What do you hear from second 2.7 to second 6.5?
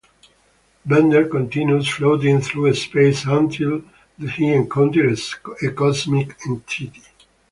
space until he encounters a cosmic